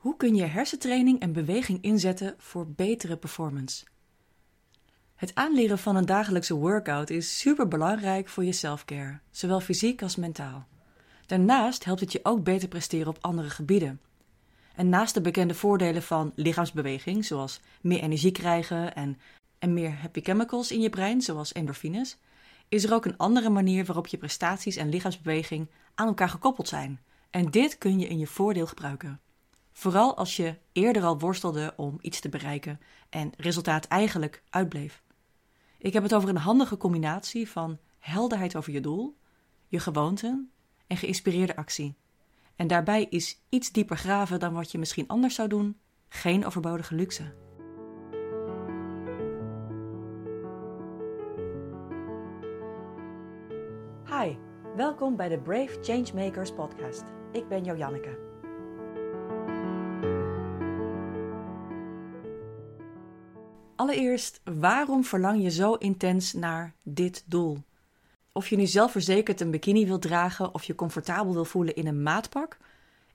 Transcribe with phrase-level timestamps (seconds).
[0.00, 3.84] Hoe kun je hersentraining en beweging inzetten voor betere performance?
[5.14, 10.16] Het aanleren van een dagelijkse workout is super belangrijk voor je selfcare, zowel fysiek als
[10.16, 10.66] mentaal.
[11.26, 14.00] Daarnaast helpt het je ook beter presteren op andere gebieden.
[14.74, 19.18] En naast de bekende voordelen van lichaamsbeweging, zoals meer energie krijgen en,
[19.58, 22.18] en meer happy chemicals in je brein, zoals endorfines,
[22.68, 27.00] is er ook een andere manier waarop je prestaties en lichaamsbeweging aan elkaar gekoppeld zijn.
[27.30, 29.20] En dit kun je in je voordeel gebruiken.
[29.72, 35.02] Vooral als je eerder al worstelde om iets te bereiken en resultaat eigenlijk uitbleef.
[35.78, 39.16] Ik heb het over een handige combinatie van helderheid over je doel,
[39.66, 40.50] je gewoonten
[40.86, 41.96] en geïnspireerde actie.
[42.56, 46.94] En daarbij is iets dieper graven dan wat je misschien anders zou doen geen overbodige
[46.94, 47.34] luxe.
[54.04, 54.36] Hi,
[54.76, 57.02] welkom bij de Brave Changemakers podcast.
[57.32, 58.29] Ik ben Jo
[63.90, 67.58] Allereerst, waarom verlang je zo intens naar dit doel?
[68.32, 72.02] Of je nu zelfverzekerd een bikini wilt dragen of je comfortabel wil voelen in een
[72.02, 72.58] maatpak,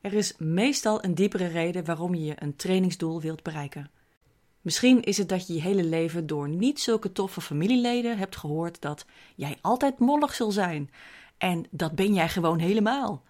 [0.02, 3.92] er is meestal een diepere reden waarom je een trainingsdoel wilt bereiken.
[4.62, 8.82] Misschien is het dat je je hele leven door niet zulke toffe familieleden hebt gehoord
[8.82, 10.90] dat jij altijd mollig zul zijn.
[11.38, 13.24] En dat ben jij gewoon helemaal.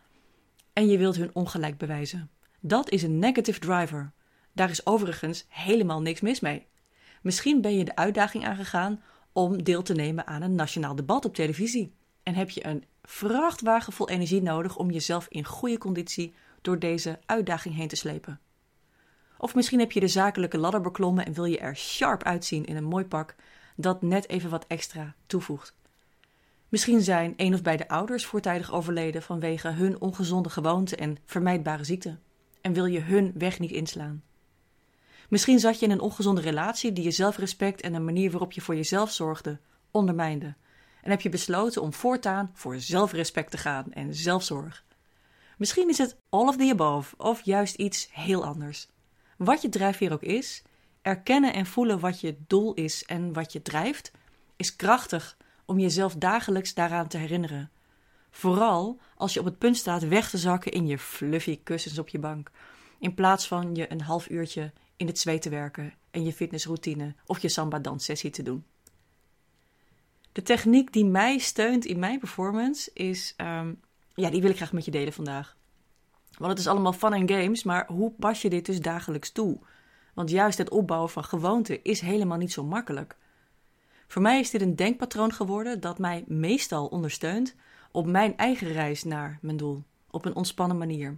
[0.74, 2.30] En je wilt hun ongelijk bewijzen.
[2.60, 4.12] Dat is een negative driver.
[4.52, 6.68] Daar is overigens helemaal niks mis mee.
[7.26, 11.36] Misschien ben je de uitdaging aangegaan om deel te nemen aan een nationaal debat op
[11.36, 11.94] televisie.
[12.24, 17.20] En heb je een vrachtwagen vol energie nodig om jezelf in goede conditie door deze
[17.26, 18.40] uitdaging heen te slepen.
[19.38, 22.76] Of misschien heb je de zakelijke ladder beklommen en wil je er sharp uitzien in
[22.76, 23.36] een mooi pak
[23.76, 25.76] dat net even wat extra toevoegt.
[26.70, 32.18] Misschien zijn een of beide ouders voortijdig overleden vanwege hun ongezonde gewoonte en vermijdbare ziekte
[32.62, 34.24] en wil je hun weg niet inslaan.
[35.30, 38.62] Misschien zat je in een ongezonde relatie die je zelfrespect en een manier waarop je
[38.62, 39.60] voor jezelf zorgde
[39.92, 40.56] ondermijnde.
[41.02, 44.84] En heb je besloten om voortaan voor zelfrespect te gaan en zelfzorg.
[45.58, 48.88] Misschien is het all of the above of juist iets heel anders.
[49.38, 50.64] Wat je drijfveer ook is,
[51.02, 54.12] erkennen en voelen wat je doel is en wat je drijft,
[54.56, 57.72] is krachtig om jezelf dagelijks daaraan te herinneren.
[58.30, 62.10] Vooral als je op het punt staat weg te zakken in je fluffy kussens op
[62.10, 62.52] je bank,
[63.00, 67.16] in plaats van je een half uurtje in het zweet te werken en je fitnessroutine
[67.26, 68.66] of je samba danssessie te doen.
[70.32, 73.74] De techniek die mij steunt in mijn performance is, ehm,
[74.16, 75.58] ja, die wil ik graag met je delen vandaag.
[76.38, 79.60] Want het is allemaal fun en games, maar hoe pas je dit dus dagelijks toe?
[80.14, 83.18] Want juist het opbouwen van gewoonten is helemaal niet zo makkelijk.
[84.08, 87.56] Voor mij is dit een denkpatroon geworden dat mij meestal ondersteunt
[87.92, 91.18] op mijn eigen reis naar mijn doel, op een ontspannen manier.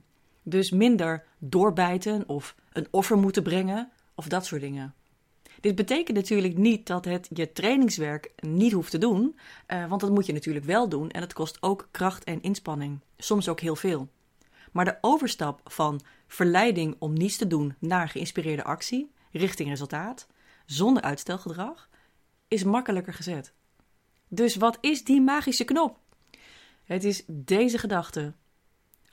[0.50, 4.94] Dus minder doorbijten of een offer moeten brengen of dat soort dingen.
[5.60, 10.10] Dit betekent natuurlijk niet dat het je trainingswerk niet hoeft te doen, uh, want dat
[10.10, 13.76] moet je natuurlijk wel doen en het kost ook kracht en inspanning, soms ook heel
[13.76, 14.10] veel.
[14.72, 20.28] Maar de overstap van verleiding om niets te doen naar geïnspireerde actie, richting resultaat,
[20.66, 21.90] zonder uitstelgedrag,
[22.48, 23.54] is makkelijker gezet.
[24.28, 26.00] Dus wat is die magische knop?
[26.84, 28.34] Het is deze gedachte.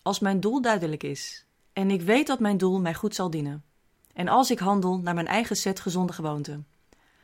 [0.05, 3.65] Als mijn doel duidelijk is en ik weet dat mijn doel mij goed zal dienen,
[4.13, 6.67] en als ik handel naar mijn eigen set gezonde gewoonten,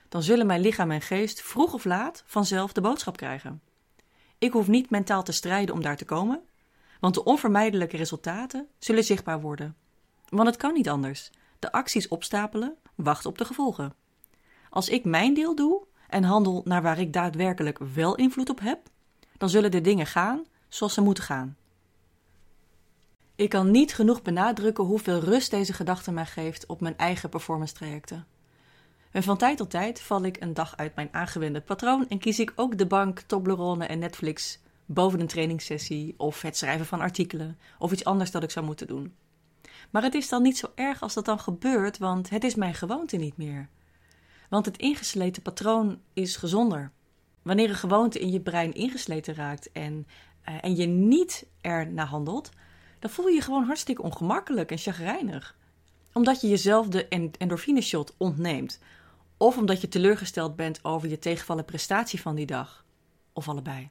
[0.08, 3.62] dan zullen mijn lichaam en geest vroeg of laat vanzelf de boodschap krijgen.
[4.38, 6.40] Ik hoef niet mentaal te strijden om daar te komen,
[7.00, 9.76] want de onvermijdelijke resultaten zullen zichtbaar worden.
[10.28, 11.30] Want het kan niet anders.
[11.58, 13.94] De acties opstapelen, wachten op de gevolgen.
[14.70, 18.80] Als ik mijn deel doe en handel naar waar ik daadwerkelijk wel invloed op heb,
[19.38, 21.56] dan zullen de dingen gaan zoals ze moeten gaan.
[23.40, 27.74] Ik kan niet genoeg benadrukken hoeveel rust deze gedachte mij geeft op mijn eigen performance
[27.74, 28.26] trajecten.
[29.10, 32.38] En van tijd tot tijd val ik een dag uit mijn aangewende patroon en kies
[32.38, 37.58] ik ook de bank, Toblerone en Netflix boven een trainingssessie of het schrijven van artikelen
[37.78, 39.14] of iets anders dat ik zou moeten doen.
[39.90, 42.74] Maar het is dan niet zo erg als dat dan gebeurt, want het is mijn
[42.74, 43.68] gewoonte niet meer.
[44.48, 46.92] Want het ingesleten patroon is gezonder.
[47.42, 50.06] Wanneer een gewoonte in je brein ingesleten raakt en,
[50.48, 52.50] uh, en je niet er naar handelt,
[53.00, 55.56] dan voel je je gewoon hartstikke ongemakkelijk en chagrijnig.
[56.12, 57.08] Omdat je jezelf de
[57.38, 58.78] endorfine shot ontneemt.
[59.36, 62.84] Of omdat je teleurgesteld bent over je tegenvallen prestatie van die dag.
[63.32, 63.90] Of allebei.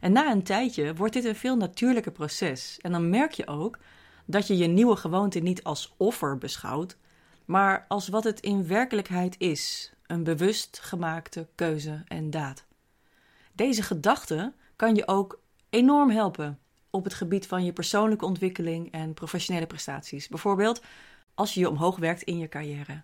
[0.00, 2.78] En na een tijdje wordt dit een veel natuurlijker proces.
[2.80, 3.78] En dan merk je ook
[4.24, 6.96] dat je je nieuwe gewoonte niet als offer beschouwt,
[7.44, 12.64] maar als wat het in werkelijkheid is: een bewust gemaakte keuze en daad.
[13.52, 16.58] Deze gedachte kan je ook enorm helpen
[16.90, 20.28] op het gebied van je persoonlijke ontwikkeling en professionele prestaties.
[20.28, 20.82] Bijvoorbeeld
[21.34, 23.02] als je je omhoog werkt in je carrière.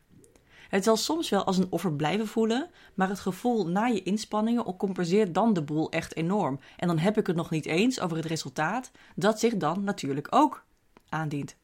[0.69, 4.77] Het zal soms wel als een offer blijven voelen, maar het gevoel na je inspanningen
[4.77, 6.61] compenseert dan de boel echt enorm.
[6.77, 10.27] En dan heb ik het nog niet eens over het resultaat dat zich dan natuurlijk
[10.31, 10.65] ook
[11.09, 11.57] aandient.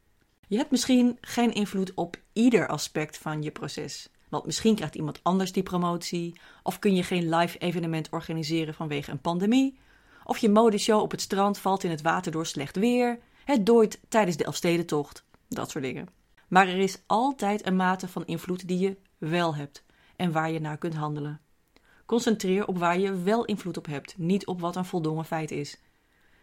[0.47, 4.11] Je hebt misschien geen invloed op ieder aspect van je proces.
[4.29, 9.11] Want misschien krijgt iemand anders die promotie, of kun je geen live evenement organiseren vanwege
[9.11, 9.79] een pandemie,
[10.31, 14.01] of je modeshow op het strand valt in het water door slecht weer, het dooit
[14.09, 16.09] tijdens de Elfstedentocht, dat soort dingen.
[16.49, 19.85] Maar er is altijd een mate van invloed die je wel hebt
[20.17, 21.41] en waar je naar kunt handelen.
[22.07, 25.81] Concentreer op waar je wel invloed op hebt, niet op wat een voldongen feit is.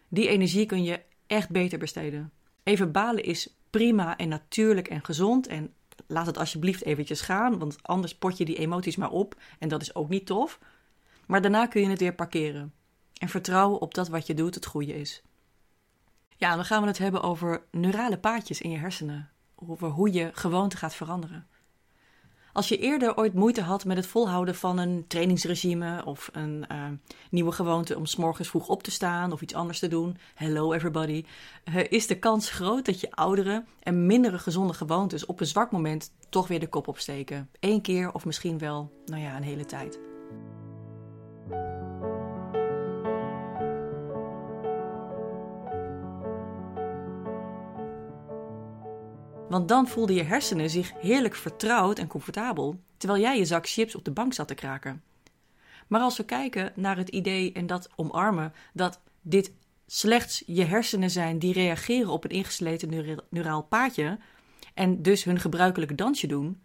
[0.08, 2.32] Die energie kun je echt beter besteden.
[2.62, 5.72] Even balen is prima en natuurlijk en gezond en
[6.06, 9.82] laat het alsjeblieft eventjes gaan, want anders pot je die emoties maar op en dat
[9.82, 10.58] is ook niet tof.
[11.26, 12.72] Maar daarna kun je het weer parkeren
[13.18, 15.22] en vertrouwen op dat wat je doet het goede is.
[16.36, 20.30] Ja, dan gaan we het hebben over neurale paadjes in je hersenen, over hoe je
[20.32, 21.46] gewoonte gaat veranderen.
[22.52, 26.84] Als je eerder ooit moeite had met het volhouden van een trainingsregime of een uh,
[27.30, 30.72] nieuwe gewoonte om s morgens vroeg op te staan of iets anders te doen, hello
[30.72, 31.24] everybody,
[31.64, 35.72] uh, is de kans groot dat je oudere en mindere gezonde gewoontes op een zwak
[35.72, 37.50] moment toch weer de kop opsteken.
[37.60, 40.07] Eén keer of misschien wel, nou ja, een hele tijd.
[49.48, 53.94] Want dan voelden je hersenen zich heerlijk vertrouwd en comfortabel, terwijl jij je zak chips
[53.94, 55.02] op de bank zat te kraken.
[55.86, 59.52] Maar als we kijken naar het idee en dat omarmen dat dit
[59.86, 64.18] slechts je hersenen zijn die reageren op een ingesleten neuraal paadje
[64.74, 66.60] en dus hun gebruikelijke dansje doen,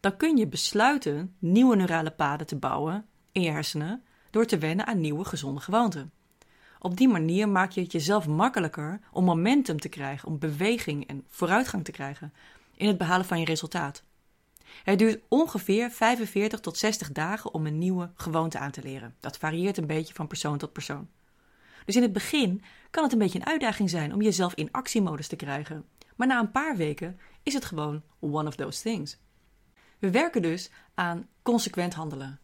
[0.00, 4.86] dan kun je besluiten nieuwe neurale paden te bouwen in je hersenen door te wennen
[4.86, 6.12] aan nieuwe gezonde gewoonten.
[6.78, 11.24] Op die manier maak je het jezelf makkelijker om momentum te krijgen, om beweging en
[11.28, 12.32] vooruitgang te krijgen
[12.76, 14.02] in het behalen van je resultaat.
[14.84, 19.14] Het duurt ongeveer 45 tot 60 dagen om een nieuwe gewoonte aan te leren.
[19.20, 21.08] Dat varieert een beetje van persoon tot persoon.
[21.84, 25.28] Dus in het begin kan het een beetje een uitdaging zijn om jezelf in actiemodus
[25.28, 25.84] te krijgen.
[26.16, 29.18] Maar na een paar weken is het gewoon one of those things.
[29.98, 32.40] We werken dus aan consequent handelen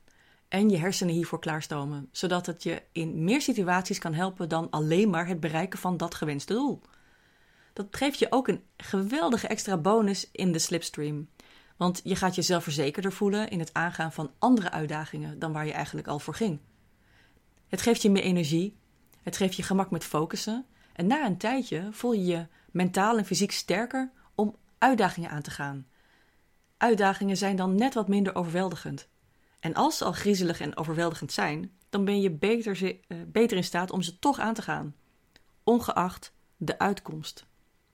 [0.53, 5.11] en je hersenen hiervoor klaarstomen, zodat het je in meer situaties kan helpen dan alleen
[5.11, 6.81] maar het bereiken van dat gewenste doel.
[7.73, 11.29] Dat geeft je ook een geweldige extra bonus in de slipstream.
[11.77, 15.73] Want je gaat jezelf verzekerder voelen in het aangaan van andere uitdagingen dan waar je
[15.73, 16.59] eigenlijk al voor ging.
[17.69, 18.77] Het geeft je meer energie,
[19.23, 23.25] het geeft je gemak met focussen en na een tijdje voel je je mentaal en
[23.25, 25.87] fysiek sterker om uitdagingen aan te gaan.
[26.77, 29.11] Uitdagingen zijn dan net wat minder overweldigend.
[29.63, 33.65] En als ze al griezelig en overweldigend zijn, dan ben je beter, uh, beter in
[33.65, 34.95] staat om ze toch aan te gaan,
[35.65, 37.47] ongeacht de uitkomst.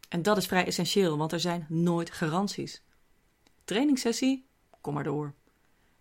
[0.08, 2.82] En dat is vrij essentieel, want er zijn nooit garanties.
[3.64, 4.46] Trainingssessie?
[4.80, 5.34] Kom maar door.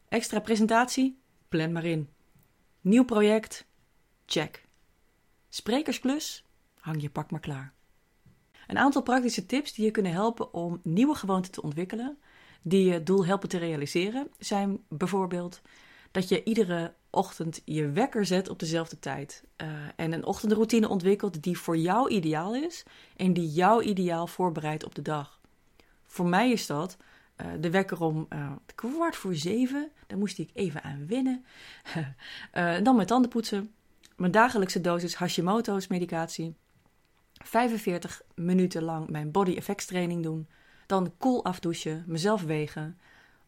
[0.09, 1.19] Extra presentatie?
[1.49, 2.09] Plan maar in.
[2.81, 3.65] Nieuw project?
[4.25, 4.65] Check.
[5.49, 6.43] Sprekersklus?
[6.79, 7.73] Hang je pak maar klaar.
[8.67, 12.17] Een aantal praktische tips die je kunnen helpen om nieuwe gewoonten te ontwikkelen
[12.61, 15.61] die je doel helpen te realiseren zijn bijvoorbeeld
[16.11, 19.43] dat je iedere ochtend je wekker zet op dezelfde tijd.
[19.57, 22.83] Uh, en een ochtendroutine ontwikkelt die voor jou ideaal is
[23.15, 25.39] en die jou ideaal voorbereidt op de dag.
[26.05, 26.97] Voor mij is dat
[27.37, 29.91] uh, de wekker om uh, kwart voor zeven.
[30.07, 31.45] Daar moest ik even aan wennen.
[32.83, 33.71] dan mijn tanden poetsen.
[34.15, 36.55] Mijn dagelijkse dosis Hashimoto's medicatie.
[37.33, 40.47] 45 minuten lang mijn body effects training doen.
[40.87, 42.97] Dan koel afdouchen, mezelf wegen,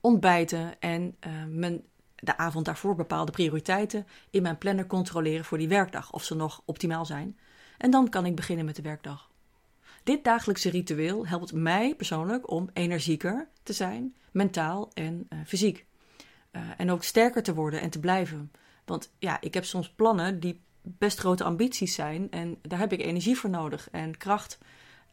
[0.01, 1.81] ontbijten en uh, mijn,
[2.15, 6.62] de avond daarvoor bepaalde prioriteiten in mijn planner controleren voor die werkdag, of ze nog
[6.65, 7.38] optimaal zijn.
[7.77, 9.29] En dan kan ik beginnen met de werkdag.
[10.03, 15.86] Dit dagelijkse ritueel helpt mij persoonlijk om energieker te zijn, mentaal en uh, fysiek.
[16.51, 18.51] Uh, en ook sterker te worden en te blijven.
[18.86, 23.01] Want ja, ik heb soms plannen die best grote ambities zijn en daar heb ik
[23.01, 24.58] energie voor nodig en kracht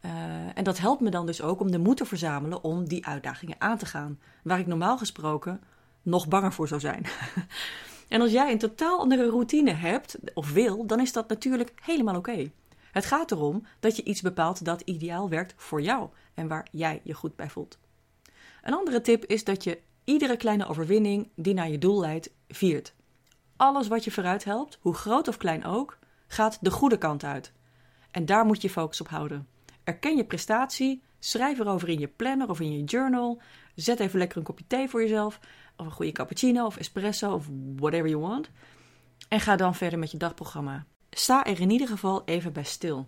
[0.01, 0.11] uh,
[0.53, 3.55] en dat helpt me dan dus ook om de moed te verzamelen om die uitdagingen
[3.59, 5.61] aan te gaan, waar ik normaal gesproken
[6.01, 7.05] nog banger voor zou zijn.
[8.07, 12.15] en als jij een totaal andere routine hebt of wil, dan is dat natuurlijk helemaal
[12.15, 12.51] oké.
[12.91, 17.01] Het gaat erom dat je iets bepaalt dat ideaal werkt voor jou en waar jij
[17.03, 17.77] je goed bij voelt.
[18.63, 22.93] Een andere tip is dat je iedere kleine overwinning die naar je doel leidt, viert.
[23.55, 27.51] Alles wat je vooruit helpt, hoe groot of klein ook, gaat de goede kant uit.
[28.11, 29.47] En daar moet je focus op houden.
[29.87, 33.41] Erken je prestatie, schrijf erover in je planner of in je journal.
[33.75, 35.39] Zet even lekker een kopje thee voor jezelf,
[35.77, 38.49] of een goede cappuccino of espresso of whatever you want.
[39.27, 40.85] En ga dan verder met je dagprogramma.
[41.09, 43.07] Sta er in ieder geval even bij stil.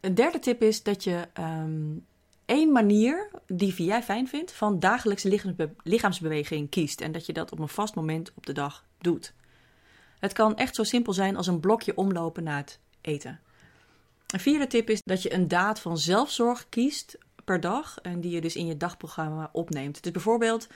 [0.00, 2.06] Een derde tip is dat je um,
[2.44, 7.00] één manier die jij fijn vindt van dagelijkse lichaamsbeweging kiest.
[7.00, 9.34] En dat je dat op een vast moment op de dag doet.
[10.18, 13.40] Het kan echt zo simpel zijn als een blokje omlopen na het eten.
[14.26, 18.30] Een vierde tip is dat je een daad van zelfzorg kiest per dag en die
[18.30, 20.02] je dus in je dagprogramma opneemt.
[20.02, 20.66] Dus bijvoorbeeld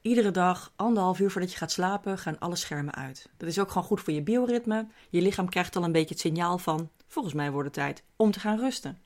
[0.00, 3.28] iedere dag anderhalf uur voordat je gaat slapen gaan alle schermen uit.
[3.36, 4.86] Dat is ook gewoon goed voor je bioritme.
[5.10, 8.30] Je lichaam krijgt al een beetje het signaal van volgens mij wordt het tijd om
[8.30, 8.98] te gaan rusten.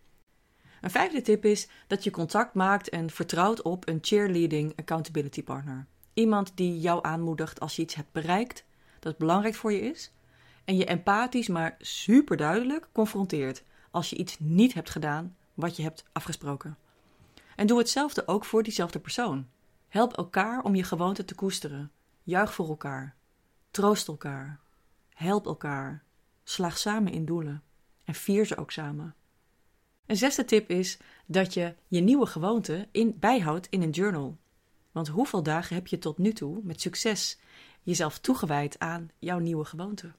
[0.80, 5.86] Een vijfde tip is dat je contact maakt en vertrouwt op een cheerleading accountability partner.
[6.14, 8.64] Iemand die jou aanmoedigt als je iets hebt bereikt
[9.00, 10.12] dat belangrijk voor je is
[10.64, 13.62] en je empathisch maar super duidelijk confronteert
[13.94, 16.76] als je iets niet hebt gedaan wat je hebt afgesproken.
[17.56, 19.48] En doe hetzelfde ook voor diezelfde persoon.
[19.88, 21.90] Help elkaar om je gewoonte te koesteren.
[22.22, 23.14] Juich voor elkaar.
[23.70, 24.60] Troost elkaar.
[25.08, 26.02] Help elkaar.
[26.44, 27.62] Slaag samen in doelen.
[28.04, 29.14] En vier ze ook samen.
[30.06, 34.36] Een zesde tip is dat je je nieuwe gewoonte in, bijhoudt in een journal.
[34.92, 37.38] Want hoeveel dagen heb je tot nu toe met succes
[37.82, 40.12] jezelf toegewijd aan jouw nieuwe gewoonte?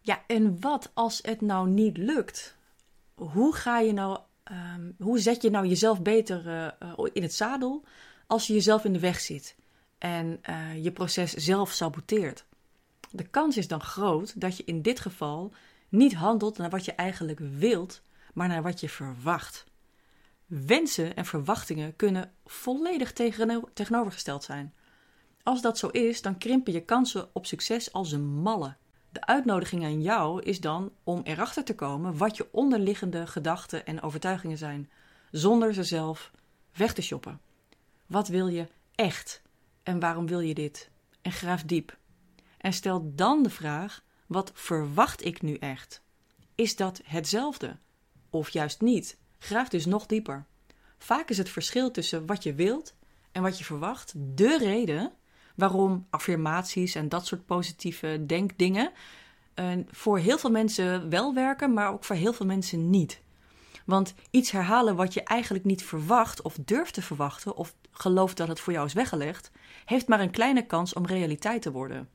[0.00, 2.56] Ja, en wat als het nou niet lukt?
[3.16, 4.18] Hoe ga je nou,
[4.52, 7.84] um, hoe zet je nou jezelf beter uh, in het zadel
[8.26, 9.56] als je jezelf in de weg zit
[9.98, 12.44] en uh, je proces zelf saboteert?
[13.10, 15.52] De kans is dan groot dat je in dit geval
[15.88, 18.02] niet handelt naar wat je eigenlijk wilt,
[18.34, 19.64] maar naar wat je verwacht.
[20.46, 23.12] Wensen en verwachtingen kunnen volledig
[23.72, 24.74] tegenovergesteld zijn.
[25.42, 28.76] Als dat zo is, dan krimpen je kansen op succes als een malle.
[29.10, 34.02] De uitnodiging aan jou is dan om erachter te komen wat je onderliggende gedachten en
[34.02, 34.90] overtuigingen zijn,
[35.30, 36.30] zonder ze zelf
[36.72, 37.40] weg te shoppen.
[38.06, 39.42] Wat wil je echt
[39.82, 40.90] en waarom wil je dit?
[41.22, 41.96] En graaf diep.
[42.58, 46.02] En stel dan de vraag: wat verwacht ik nu echt?
[46.54, 47.76] Is dat hetzelfde?
[48.30, 49.16] Of juist niet?
[49.38, 50.46] Graaf dus nog dieper.
[50.98, 52.94] Vaak is het verschil tussen wat je wilt
[53.32, 55.12] en wat je verwacht de reden
[55.56, 58.90] waarom affirmaties en dat soort positieve denkdingen
[59.54, 63.20] uh, voor heel veel mensen wel werken, maar ook voor heel veel mensen niet.
[63.84, 68.48] Want iets herhalen wat je eigenlijk niet verwacht of durft te verwachten of gelooft dat
[68.48, 69.50] het voor jou is weggelegd,
[69.84, 72.08] heeft maar een kleine kans om realiteit te worden.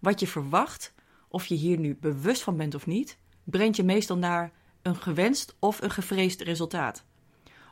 [0.00, 0.94] Wat je verwacht,
[1.28, 5.56] of je hier nu bewust van bent of niet, brengt je meestal naar een gewenst
[5.58, 7.04] of een gevreesd resultaat.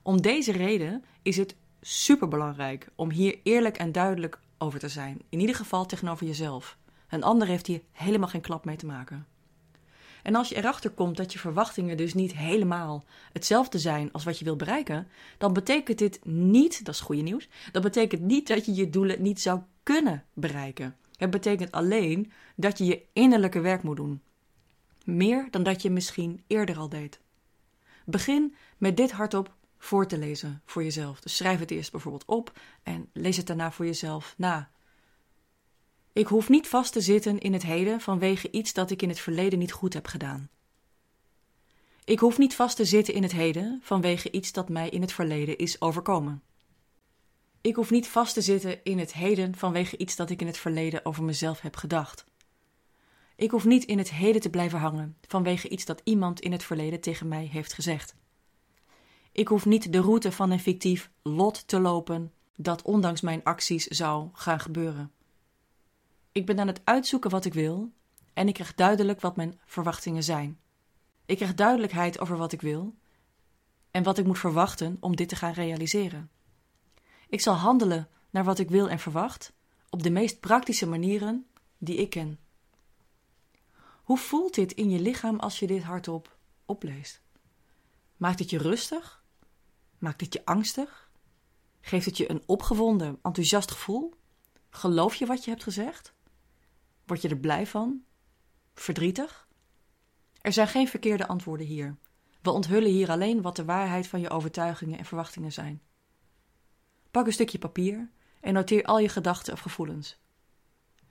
[0.03, 5.21] Om deze reden is het superbelangrijk om hier eerlijk en duidelijk over te zijn.
[5.29, 6.79] In ieder geval tegenover jezelf.
[7.09, 9.27] Een ander heeft hier helemaal geen klap mee te maken.
[10.23, 14.39] En als je erachter komt dat je verwachtingen dus niet helemaal hetzelfde zijn als wat
[14.39, 15.09] je wil bereiken,
[15.39, 19.23] dan betekent dit niet, dat is goede nieuws, dat betekent niet dat je je doelen
[19.23, 20.97] niet zou kunnen bereiken.
[21.17, 24.23] Het betekent alleen dat je je innerlijke werk moet doen.
[25.05, 27.21] Meer dan dat je misschien eerder al deed.
[28.05, 29.55] Begin met dit hardop
[29.85, 31.21] voor te lezen voor jezelf.
[31.21, 34.71] Dus schrijf het eerst bijvoorbeeld op en lees het daarna voor jezelf na.
[36.13, 39.21] Ik hoef niet vast te zitten in het heden vanwege iets dat ik in het
[39.21, 40.49] verleden niet goed heb gedaan.
[42.05, 45.13] Ik hoef niet vast te zitten in het heden vanwege iets dat mij in het
[45.13, 46.43] verleden is overkomen.
[47.61, 50.59] Ik hoef niet vast te zitten in het heden vanwege iets dat ik in het
[50.59, 52.25] verleden over mezelf heb gedacht.
[53.37, 56.65] Ik hoef niet in het heden te blijven hangen vanwege iets dat iemand in het
[56.65, 58.15] verleden tegen mij heeft gezegd.
[59.35, 63.87] Ik hoef niet de route van een fictief lot te lopen dat ondanks mijn acties
[63.87, 65.13] zou gaan gebeuren.
[66.33, 67.93] Ik ben aan het uitzoeken wat ik wil
[68.33, 70.59] en ik krijg duidelijk wat mijn verwachtingen zijn.
[71.27, 72.95] Ik krijg duidelijkheid over wat ik wil
[73.91, 76.31] en wat ik moet verwachten om dit te gaan realiseren.
[77.29, 79.53] Ik zal handelen naar wat ik wil en verwacht
[79.91, 81.47] op de meest praktische manieren
[81.79, 82.39] die ik ken.
[84.03, 87.23] Hoe voelt dit in je lichaam als je dit hardop opleest?
[88.17, 89.23] Maakt het je rustig?
[90.05, 91.11] Maakt het je angstig?
[91.81, 94.15] Geeft het je een opgewonden, enthousiast gevoel?
[94.71, 96.15] Geloof je wat je hebt gezegd?
[97.05, 98.05] Word je er blij van?
[98.75, 99.49] Verdrietig?
[100.41, 101.97] Er zijn geen verkeerde antwoorden hier.
[102.43, 105.83] We onthullen hier alleen wat de waarheid van je overtuigingen en verwachtingen zijn.
[107.11, 110.19] Pak een stukje papier en noteer al je gedachten of gevoelens.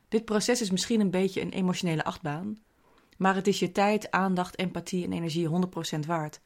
[0.07, 2.63] Dit proces is misschien een beetje een emotionele achtbaan,
[3.17, 6.41] maar het is je tijd, aandacht, empathie en energie 100% waard,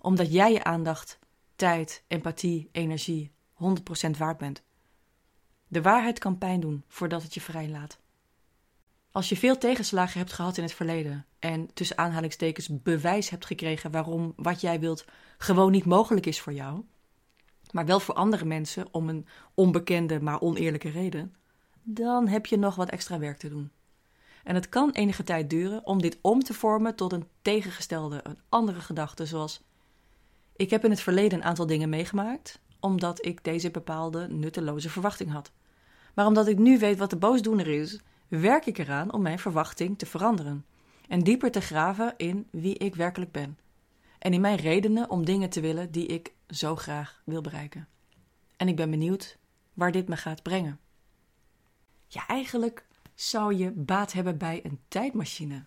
[0.00, 1.18] omdat jij je aandacht,
[1.64, 4.62] tijd, empathie, energie 100% waard bent.
[5.68, 7.98] De waarheid kan pijn doen voordat het je vrijlaat.
[9.10, 13.90] Als je veel tegenslagen hebt gehad in het verleden en tussen aanhalingstekens bewijs hebt gekregen
[13.90, 15.04] waarom wat jij wilt
[15.38, 16.84] gewoon niet mogelijk is voor jou,
[17.70, 21.34] maar wel voor andere mensen om een onbekende maar oneerlijke reden,
[21.82, 23.70] dan heb je nog wat extra werk te doen.
[24.42, 28.38] En het kan enige tijd duren om dit om te vormen tot een tegengestelde, een
[28.48, 29.62] andere gedachte, zoals
[30.56, 35.30] Ik heb in het verleden een aantal dingen meegemaakt, omdat ik deze bepaalde nutteloze verwachting
[35.30, 35.52] had.
[36.14, 39.98] Maar omdat ik nu weet wat de boosdoener is, werk ik eraan om mijn verwachting
[39.98, 40.64] te veranderen
[41.08, 43.58] en dieper te graven in wie ik werkelijk ben.
[44.18, 47.88] En in mijn redenen om dingen te willen die ik zo graag wil bereiken.
[48.56, 49.38] En ik ben benieuwd
[49.72, 50.78] waar dit me gaat brengen.
[52.06, 55.64] Ja, eigenlijk zou je baat hebben bij een tijdmachine.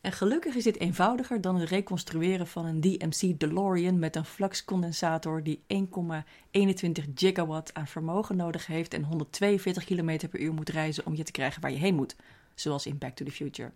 [0.00, 5.42] En gelukkig is dit eenvoudiger dan het reconstrueren van een DMC DeLorean met een fluxcondensator
[5.42, 11.14] die 1,21 gigawatt aan vermogen nodig heeft en 142 km per uur moet reizen om
[11.14, 12.16] je te krijgen waar je heen moet,
[12.54, 13.72] zoals in Back to the Future.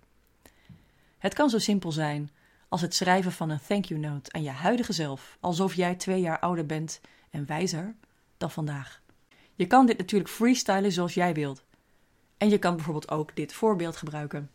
[1.19, 2.31] Het kan zo simpel zijn
[2.69, 6.21] als het schrijven van een thank you note aan je huidige zelf, alsof jij twee
[6.21, 7.01] jaar ouder bent
[7.31, 7.95] en wijzer
[8.37, 9.03] dan vandaag.
[9.55, 11.65] Je kan dit natuurlijk freestylen zoals jij wilt.
[12.37, 14.51] En je kan bijvoorbeeld ook dit voorbeeld gebruiken.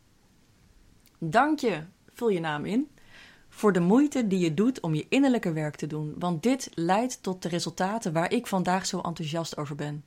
[1.20, 1.84] Dank je,
[2.14, 2.90] vul je naam in,
[3.50, 7.24] voor de moeite die je doet om je innerlijke werk te doen, want dit leidt
[7.24, 10.04] tot de resultaten waar ik vandaag zo enthousiast over ben.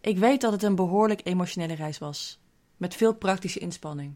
[0.00, 2.40] Ik weet dat het een behoorlijk emotionele reis was,
[2.76, 4.14] met veel praktische inspanning.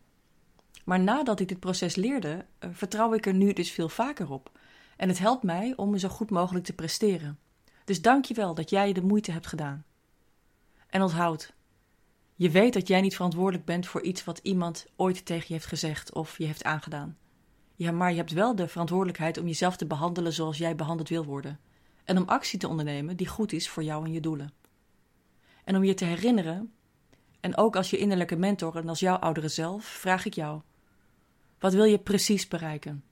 [0.85, 4.51] Maar nadat ik dit proces leerde, eh, vertrouw ik er nu dus veel vaker op.
[4.97, 7.39] En het helpt mij om me zo goed mogelijk te presteren.
[7.85, 9.85] Dus dank je wel dat jij de moeite hebt gedaan.
[10.89, 11.53] En onthoud,
[12.43, 15.67] je weet dat jij niet verantwoordelijk bent voor iets wat iemand ooit tegen je heeft
[15.67, 17.17] gezegd of je heeft aangedaan.
[17.77, 21.25] Ja, maar je hebt wel de verantwoordelijkheid om jezelf te behandelen zoals jij behandeld wil
[21.25, 21.61] worden.
[22.05, 24.53] En om actie te ondernemen die goed is voor jou en je doelen.
[25.65, 26.73] En om je te herinneren,
[27.41, 30.61] en ook als je innerlijke mentor en als jouw oudere zelf, vraag ik jou:
[31.59, 33.05] wat wil je precies bereiken?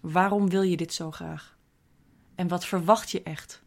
[0.00, 1.58] Waarom wil je dit zo graag?
[2.34, 3.62] En wat verwacht je echt?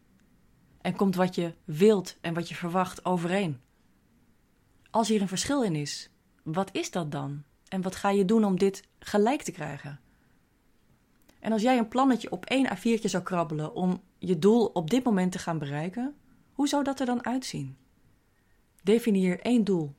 [0.80, 3.64] En komt wat je wilt en wat je verwacht overeen?
[4.96, 6.10] Als hier een verschil in is,
[6.42, 7.42] wat is dat dan?
[7.68, 10.00] En wat ga je doen om dit gelijk te krijgen?
[11.40, 15.04] En als jij een plannetje op één A4'tje zou krabbelen om je doel op dit
[15.04, 16.14] moment te gaan bereiken,
[16.52, 17.76] hoe zou dat er dan uitzien?
[18.82, 19.94] Definieer één doel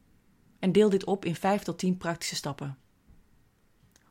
[0.60, 2.78] en deel dit op in vijf tot tien praktische stappen.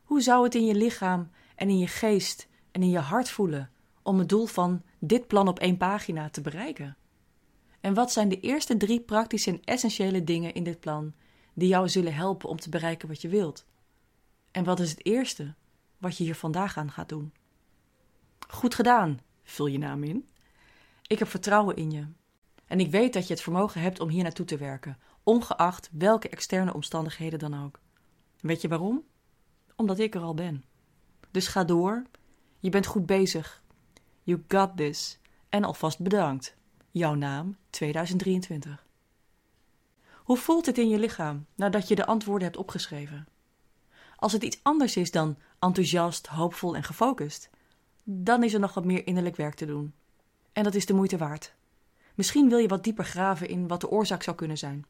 [0.03, 3.71] Hoe zou het in je lichaam en in je geest en in je hart voelen
[4.03, 6.97] om het doel van dit plan op één pagina te bereiken?
[7.87, 11.15] En wat zijn de eerste drie praktische en essentiële dingen in dit plan
[11.55, 13.67] die jou zullen helpen om te bereiken wat je wilt?
[14.51, 15.55] En wat is het eerste
[15.99, 17.33] wat je hier vandaag aan gaat doen?
[18.49, 20.29] Goed gedaan, vul je naam in.
[21.07, 22.07] Ik heb vertrouwen in je.
[22.67, 26.29] En ik weet dat je het vermogen hebt om hier naartoe te werken, ongeacht welke
[26.29, 27.81] externe omstandigheden dan ook.
[28.41, 29.05] Weet je waarom?
[29.77, 30.65] Omdat ik er al ben.
[31.31, 32.03] Dus ga door.
[32.59, 33.63] Je bent goed bezig.
[34.23, 35.19] You got this.
[35.49, 36.57] En alvast bedankt.
[36.97, 38.87] Jouw naam 2023.
[40.15, 43.29] Hoe voelt het in je lichaam nadat je de antwoorden hebt opgeschreven?
[44.17, 47.51] Als het iets anders is dan enthousiast, hoopvol en gefocust,
[48.05, 49.95] dan is er nog wat meer innerlijk werk te doen.
[50.53, 51.55] En dat is de moeite waard.
[52.15, 54.87] Misschien wil je wat dieper graven in wat de oorzaak zou kunnen zijn.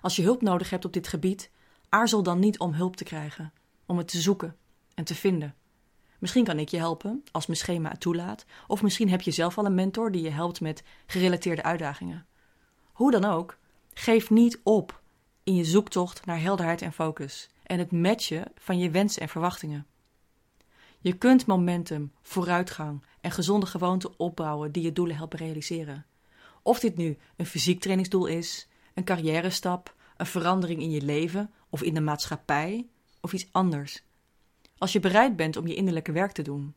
[0.00, 1.50] Als je hulp nodig hebt op dit gebied,
[1.88, 3.52] aarzel dan niet om hulp te krijgen,
[3.86, 4.56] om het te zoeken
[4.94, 5.54] en te vinden.
[6.26, 9.58] Misschien kan ik je helpen, als mijn schema het toelaat, of misschien heb je zelf
[9.58, 12.26] al een mentor die je helpt met gerelateerde uitdagingen.
[12.92, 13.58] Hoe dan ook,
[13.94, 15.00] geef niet op
[15.44, 19.86] in je zoektocht naar helderheid en focus en het matchen van je wensen en verwachtingen.
[20.98, 26.06] Je kunt momentum, vooruitgang en gezonde gewoonten opbouwen die je doelen helpen realiseren.
[26.62, 31.50] Of dit nu een fysiek trainingsdoel is, een carrière stap, een verandering in je leven
[31.68, 32.86] of in de maatschappij
[33.20, 34.04] of iets anders.
[34.78, 36.74] Als je bereid bent om je innerlijke werk te doen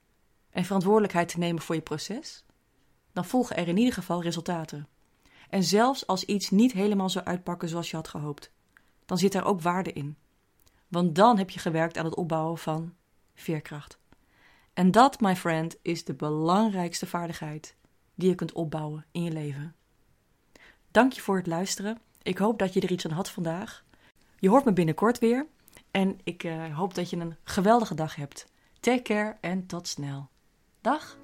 [0.50, 2.44] en verantwoordelijkheid te nemen voor je proces,
[3.14, 4.88] dan volgen er in ieder geval resultaten.
[5.50, 8.52] En zelfs als iets niet helemaal zou uitpakken zoals je had gehoopt,
[9.06, 10.18] dan zit er ook waarde in.
[10.88, 12.94] Want dan heb je gewerkt aan het opbouwen van
[13.36, 14.00] veerkracht.
[14.74, 17.76] En dat, my friend, is de belangrijkste vaardigheid
[18.16, 19.76] die je kunt opbouwen in je leven.
[20.92, 22.00] Dank je voor het luisteren.
[22.22, 23.84] Ik hoop dat je er iets aan had vandaag.
[24.38, 25.48] Je hoort me binnenkort weer.
[25.92, 28.46] En ik uh, hoop dat je een geweldige dag hebt.
[28.80, 30.30] Take care en tot snel.
[30.82, 31.19] Dag!